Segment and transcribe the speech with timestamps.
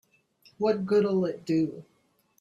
[0.57, 1.83] What good'll it do?